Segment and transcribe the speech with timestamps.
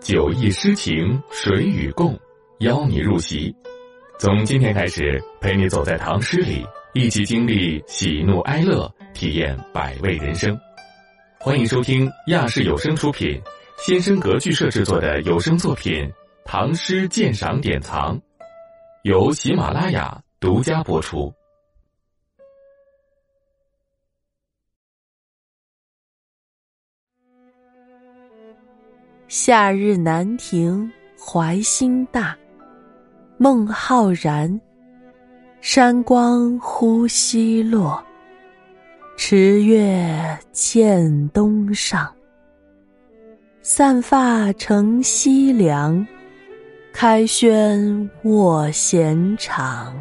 [0.00, 2.18] 酒意诗情，谁与共？
[2.60, 3.54] 邀你入席。
[4.18, 10.56] 从今天开始，陪你走在唐诗里，一起经历喜怒哀乐，体验百味人生。
[11.40, 13.40] 欢迎收听亚视有声出品、
[13.78, 16.04] 先声格剧社制作的有声作品
[16.44, 18.16] 《唐诗鉴赏典藏》，
[19.02, 21.32] 由喜马拉雅独家播出。
[29.28, 30.88] 夏日南亭
[31.18, 32.36] 怀心大，
[33.38, 34.60] 孟浩然。
[35.60, 38.00] 山光忽西落，
[39.16, 42.08] 池月渐东上。
[43.62, 46.06] 散发乘西凉，
[46.92, 49.92] 开轩卧闲场。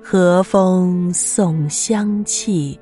[0.00, 2.78] 和风送香气，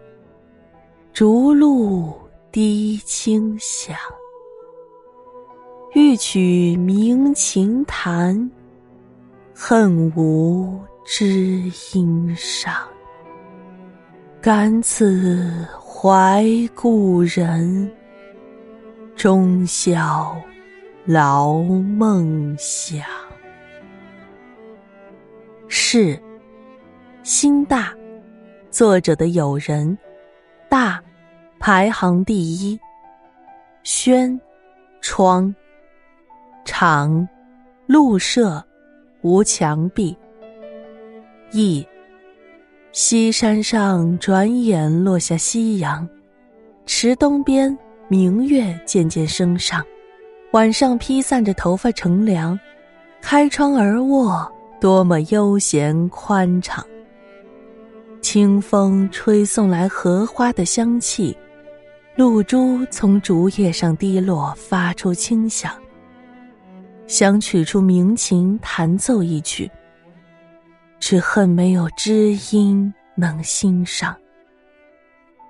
[1.15, 2.13] 竹露
[2.51, 3.97] 滴清响。
[5.95, 8.51] 欲取鸣琴弹，
[9.55, 12.75] 恨无知音上。
[14.41, 17.93] 感此怀故人，
[19.15, 20.35] 终宵
[21.05, 23.05] 劳梦想。
[25.69, 26.19] 是，
[27.23, 27.95] 心大，
[28.71, 29.99] 作者的友人，
[30.71, 31.03] 大，
[31.59, 32.81] 排行第一。
[33.83, 34.41] 轩，
[35.03, 35.55] 窗。
[36.65, 37.29] 场，
[37.87, 38.63] 露舍，
[39.23, 40.17] 无墙壁。
[41.53, 41.87] 意，
[42.93, 46.09] 西山上转眼落下夕阳，
[46.87, 47.77] 池东边
[48.09, 49.85] 明月渐渐升上，
[50.53, 52.59] 晚上披散着头发乘凉，
[53.21, 56.85] 开窗而卧，多么悠闲宽敞。
[58.21, 61.37] 清风吹送来荷花的香气，
[62.15, 65.73] 露珠从竹叶上滴落，发出清响。
[67.07, 69.71] 想取出鸣琴弹奏一曲，
[70.99, 74.17] 只恨没有知音能欣赏。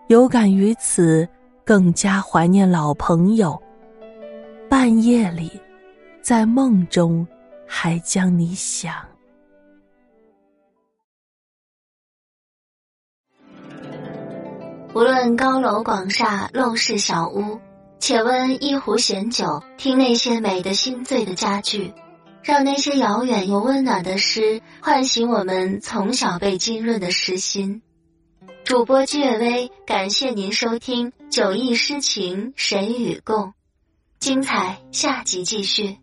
[0.09, 1.29] 有感于此，
[1.65, 3.61] 更加怀念老朋友。
[4.69, 5.51] 半夜里，
[6.21, 7.27] 在梦中，
[7.67, 8.95] 还将你想。
[14.95, 17.59] 无论高楼广厦，陋室小屋。
[18.03, 21.95] 且温一壶闲酒，听那些美的心醉的佳句，
[22.43, 27.81] 让那些遥远又温暖的诗唤醒我们从小被浸润的诗心。
[28.65, 33.45] 主播借微，感谢您收听《酒意诗情神与共》，
[34.19, 35.97] 精彩下集继续。